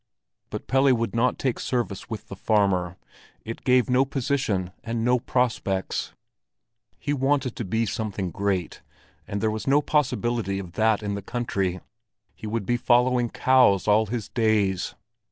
[0.49, 2.97] But Pelle would not take service with the farmer;
[3.45, 6.13] it gave no position and no prospects.
[6.97, 8.81] He wanted to be something great,
[9.27, 11.81] but there was no possibility of that in the country;
[12.33, 14.95] he would be following cows all his days.